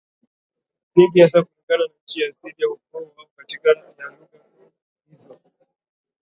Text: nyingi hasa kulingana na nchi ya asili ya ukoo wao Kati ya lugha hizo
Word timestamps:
nyingi 0.95 1.19
hasa 1.21 1.43
kulingana 1.43 1.85
na 1.87 1.93
nchi 2.03 2.21
ya 2.21 2.27
asili 2.29 2.61
ya 2.61 2.67
ukoo 2.69 3.01
wao 3.17 3.27
Kati 3.35 3.55
ya 3.63 3.73
lugha 4.09 4.39
hizo 5.09 5.39